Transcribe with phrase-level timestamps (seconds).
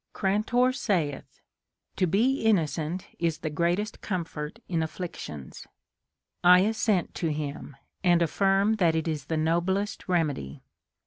[0.13, 1.41] Grantor saith,
[1.97, 5.67] To be innocent is the greatest comfort in afflictions.
[6.43, 10.63] I assent to him, and affirm that it is the noblest remedy.